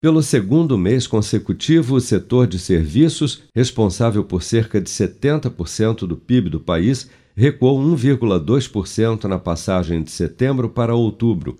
Pelo 0.00 0.22
segundo 0.22 0.78
mês 0.78 1.08
consecutivo, 1.08 1.96
o 1.96 2.00
setor 2.00 2.46
de 2.46 2.56
serviços, 2.56 3.42
responsável 3.52 4.22
por 4.22 4.44
cerca 4.44 4.80
de 4.80 4.88
70% 4.88 6.06
do 6.06 6.16
PIB 6.16 6.50
do 6.50 6.60
país, 6.60 7.10
recuou 7.34 7.80
1,2% 7.80 9.24
na 9.24 9.40
passagem 9.40 10.00
de 10.00 10.12
setembro 10.12 10.68
para 10.68 10.94
outubro. 10.94 11.56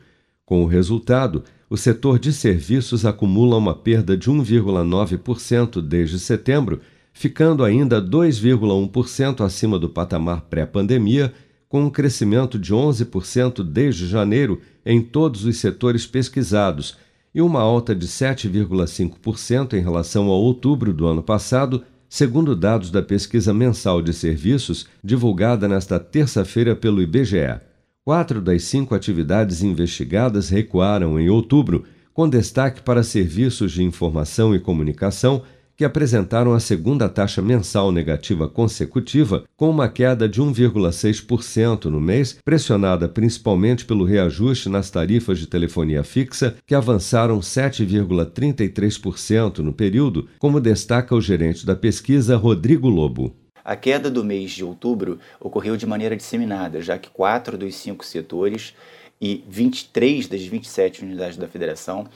Com 0.46 0.62
o 0.62 0.68
resultado, 0.68 1.42
o 1.68 1.76
setor 1.76 2.20
de 2.20 2.32
serviços 2.32 3.04
acumula 3.04 3.56
uma 3.56 3.74
perda 3.74 4.16
de 4.16 4.30
1,9% 4.30 5.82
desde 5.82 6.20
setembro, 6.20 6.80
ficando 7.12 7.64
ainda 7.64 8.00
2,1% 8.00 9.44
acima 9.44 9.80
do 9.80 9.88
patamar 9.88 10.42
pré-pandemia, 10.42 11.34
com 11.68 11.82
um 11.82 11.90
crescimento 11.90 12.56
de 12.56 12.72
11% 12.72 13.64
desde 13.64 14.06
janeiro 14.06 14.60
em 14.86 15.02
todos 15.02 15.44
os 15.44 15.56
setores 15.56 16.06
pesquisados 16.06 16.96
e 17.38 17.40
uma 17.40 17.60
alta 17.60 17.94
de 17.94 18.08
7,5% 18.08 19.74
em 19.74 19.80
relação 19.80 20.26
a 20.26 20.34
outubro 20.34 20.92
do 20.92 21.06
ano 21.06 21.22
passado, 21.22 21.84
segundo 22.08 22.56
dados 22.56 22.90
da 22.90 23.00
pesquisa 23.00 23.54
mensal 23.54 24.02
de 24.02 24.12
serviços 24.12 24.88
divulgada 25.04 25.68
nesta 25.68 26.00
terça-feira 26.00 26.74
pelo 26.74 27.00
IBGE. 27.00 27.60
Quatro 28.04 28.42
das 28.42 28.64
cinco 28.64 28.92
atividades 28.92 29.62
investigadas 29.62 30.48
recuaram 30.48 31.16
em 31.20 31.28
outubro, 31.28 31.84
com 32.12 32.28
destaque 32.28 32.82
para 32.82 33.04
serviços 33.04 33.70
de 33.70 33.84
informação 33.84 34.52
e 34.52 34.58
comunicação 34.58 35.42
que 35.78 35.84
apresentaram 35.84 36.52
a 36.52 36.58
segunda 36.58 37.08
taxa 37.08 37.40
mensal 37.40 37.92
negativa 37.92 38.48
consecutiva, 38.48 39.44
com 39.56 39.70
uma 39.70 39.88
queda 39.88 40.28
de 40.28 40.42
1,6% 40.42 41.84
no 41.84 42.00
mês, 42.00 42.36
pressionada 42.44 43.08
principalmente 43.08 43.84
pelo 43.84 44.04
reajuste 44.04 44.68
nas 44.68 44.90
tarifas 44.90 45.38
de 45.38 45.46
telefonia 45.46 46.02
fixa, 46.02 46.56
que 46.66 46.74
avançaram 46.74 47.38
7,33% 47.38 49.58
no 49.58 49.72
período, 49.72 50.28
como 50.40 50.60
destaca 50.60 51.14
o 51.14 51.20
gerente 51.20 51.64
da 51.64 51.76
pesquisa, 51.76 52.36
Rodrigo 52.36 52.88
Lobo. 52.88 53.36
A 53.64 53.76
queda 53.76 54.10
do 54.10 54.24
mês 54.24 54.50
de 54.50 54.64
outubro 54.64 55.20
ocorreu 55.38 55.76
de 55.76 55.86
maneira 55.86 56.16
disseminada, 56.16 56.82
já 56.82 56.98
que 56.98 57.08
quatro 57.08 57.56
dos 57.56 57.76
cinco 57.76 58.04
setores 58.04 58.74
e 59.20 59.44
23 59.48 60.28
das 60.28 60.42
27 60.42 61.02
unidades 61.02 61.36
da 61.36 61.48
federação 61.48 62.06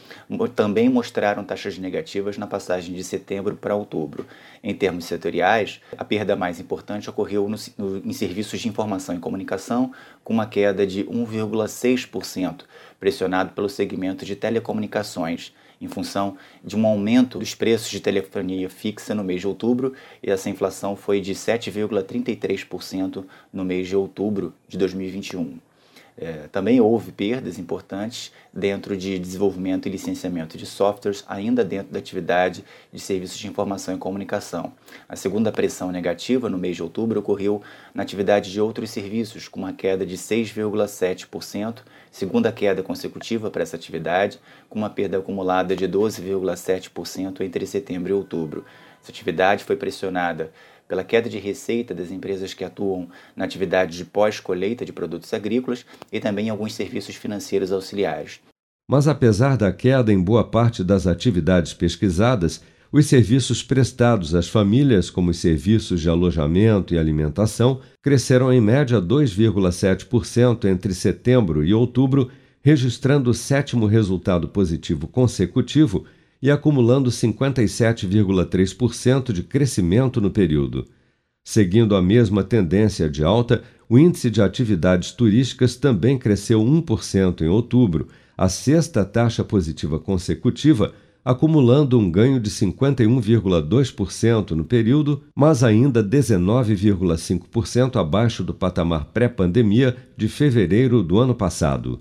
também 0.55 0.89
mostraram 0.89 1.43
taxas 1.45 1.79
negativas 1.79 2.39
na 2.39 2.47
passagem 2.47 2.95
de 2.95 3.03
setembro 3.03 3.57
para 3.57 3.75
outubro. 3.75 4.27
Em 4.63 4.75
termos 4.75 5.07
setoriais, 5.07 5.81
a 5.99 6.05
perda 6.05 6.37
mais 6.37 6.61
importante 6.61 7.11
ocorreu 7.11 7.49
no, 7.49 7.57
no, 7.77 7.99
em 7.99 8.13
serviços 8.13 8.61
de 8.61 8.69
informação 8.69 9.15
e 9.15 9.19
comunicação, 9.19 9.93
com 10.23 10.33
uma 10.33 10.47
queda 10.47 10.87
de 10.87 11.05
1,6%, 11.05 12.61
pressionado 13.01 13.53
pelo 13.53 13.69
segmento 13.69 14.25
de 14.25 14.37
telecomunicações, 14.37 15.53
em 15.81 15.89
função 15.89 16.37
de 16.63 16.77
um 16.77 16.87
aumento 16.87 17.41
dos 17.41 17.57
preços 17.57 17.91
de 17.91 17.99
telefonia 17.99 18.71
fixa 18.71 19.17
no 19.17 19.25
mês 19.25 19.41
de 19.41 19.49
outubro, 19.49 19.95
e 20.23 20.31
essa 20.31 20.49
inflação 20.49 20.95
foi 20.95 21.21
de 21.21 21.35
7,33% 21.35 23.25
no 23.53 23.65
mês 23.65 23.89
de 23.89 23.97
outubro 23.97 24.55
de 24.69 24.79
2021. 24.79 25.59
É, 26.17 26.47
também 26.53 26.79
houve 26.79 27.11
perdas 27.11 27.59
importantes 27.59 28.33
dentro 28.53 28.97
de 28.97 29.19
desenvolvimento 29.19 29.87
e 29.87 29.91
licenciamento 29.91 30.59
de 30.59 30.67
softwares, 30.67 31.25
ainda 31.27 31.65
dentro 31.65 31.93
da 31.93 31.99
atividade 31.99 32.65
de 32.93 33.01
serviços 33.01 33.39
de 33.39 33.49
informação 33.49 33.95
e 33.95 33.99
comunicação. 33.99 34.73
A 35.09 35.17
segunda 35.17 35.51
pressão 35.51 35.91
negativa 35.91 36.51
no 36.51 36.59
mês 36.59 36.77
de 36.77 36.83
outubro 36.83 37.21
ocorreu 37.21 37.63
na 37.95 38.03
atividade 38.03 38.53
de 38.53 38.61
outros 38.61 38.91
serviços, 38.91 39.49
com 39.49 39.61
uma 39.61 39.73
queda 39.73 40.05
de 40.05 40.19
6,7%, 40.19 41.79
segunda 42.11 42.53
queda 42.53 42.83
consecutiva 42.83 43.51
para 43.51 43.63
essa 43.63 43.77
atividade, 43.77 44.39
com 44.69 44.79
uma 44.79 44.91
perda 44.91 45.17
acumulada 45.17 45.75
de 45.75 45.89
12,7% 45.89 47.41
entre 47.41 47.67
setembro 47.67 48.11
e 48.11 48.15
outubro. 48.15 48.67
Essa 49.03 49.11
atividade 49.11 49.65
foi 49.65 49.77
pressionada 49.77 50.53
pela 50.93 51.03
queda 51.03 51.27
de 51.27 51.39
receita 51.39 51.95
das 51.95 52.11
empresas 52.11 52.53
que 52.53 52.63
atuam 52.63 53.09
na 53.35 53.47
atividade 53.47 53.97
de 53.97 54.05
pós-colheita 54.05 54.85
de 54.85 54.93
produtos 54.93 55.33
agrícolas 55.33 55.87
e 56.13 56.21
também 56.21 56.51
alguns 56.51 56.75
serviços 56.75 57.15
financeiros 57.15 57.73
auxiliares. 57.73 58.41
Mas 58.91 59.09
apesar 59.09 59.57
da 59.57 59.73
queda 59.73 60.13
em 60.13 60.23
boa 60.23 60.45
parte 60.45 60.85
das 60.85 61.07
atividades 61.07 61.73
pesquisadas, 61.73 62.63
os 62.93 63.07
serviços 63.07 63.63
prestados 63.63 64.35
às 64.35 64.49
famílias, 64.49 65.09
como 65.09 65.31
os 65.31 65.39
serviços 65.39 65.99
de 65.99 66.11
alojamento 66.11 66.93
e 66.93 66.99
alimentação, 66.99 67.81
cresceram 68.03 68.53
em 68.53 68.61
média 68.61 69.01
2,7% 69.01 70.67
entre 70.67 70.93
setembro 70.93 71.65
e 71.65 71.73
outubro, 71.73 72.31
registrando 72.61 73.31
o 73.31 73.35
sétimo 73.35 73.87
resultado 73.87 74.47
positivo 74.47 75.09
consecutivo 75.09 76.05
e 76.43 76.51
acumulando 76.51 77.09
57,3% 77.09 79.33
de 79.33 79.45
crescimento 79.45 80.21
no 80.21 80.31
período. 80.31 80.85
Seguindo 81.45 81.95
a 81.95 82.03
mesma 82.03 82.43
tendência 82.43 83.09
de 83.09 83.23
alta, 83.23 83.63
o 83.89 83.97
índice 83.99 84.29
de 84.31 84.43
atividades 84.43 85.13
turísticas 85.13 85.77
também 85.77 86.19
cresceu 86.19 86.61
1% 86.61 87.43
em 87.43 87.49
outubro, 87.49 88.09
a 88.37 88.49
sexta 88.49 89.05
taxa 89.05 89.45
positiva 89.45 90.01
consecutiva, 90.01 90.93
acumulando 91.25 91.97
um 91.99 92.11
ganho 92.11 92.41
de 92.41 92.51
51,2% 92.51 94.51
no 94.53 94.65
período, 94.65 95.23
mas 95.35 95.63
ainda 95.63 96.03
19,5% 96.03 98.01
abaixo 98.01 98.43
do 98.43 98.53
patamar 98.53 99.05
pré-pandemia 99.07 99.97
de 100.17 100.29
fevereiro 100.29 101.01
do 101.03 101.19
ano 101.19 101.35
passado. 101.35 102.01